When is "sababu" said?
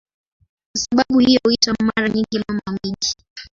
0.83-1.19